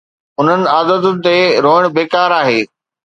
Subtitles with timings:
[0.39, 2.61] انهن عادتن تي روئڻ بيڪار آهي.